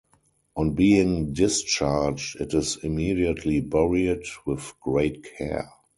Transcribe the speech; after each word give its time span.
On 0.55 0.71
being 0.73 1.31
discharged 1.31 2.41
it 2.41 2.55
is 2.55 2.77
immediately 2.77 3.59
buried 3.61 4.25
with 4.47 4.73
great 4.81 5.27
care. 5.37 5.69